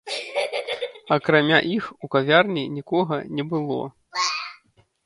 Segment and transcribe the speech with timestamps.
[1.17, 3.81] Акрамя іх у кавярні нікога не было.